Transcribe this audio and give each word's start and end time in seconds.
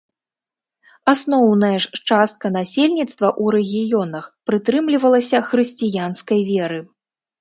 Асноўная 1.13 1.77
ж 1.85 1.99
частка 2.09 2.45
насельніцтва 2.57 3.27
ў 3.33 3.45
рэгіёнах 3.57 4.25
прытрымлівалася 4.51 5.37
хрысціянскай 5.51 6.39
веры. 6.51 6.79